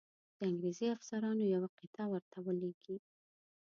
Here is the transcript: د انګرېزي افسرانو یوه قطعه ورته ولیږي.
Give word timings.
د 0.37 0.39
انګرېزي 0.49 0.87
افسرانو 0.95 1.43
یوه 1.53 1.69
قطعه 1.77 2.05
ورته 2.09 2.37
ولیږي. 2.45 2.97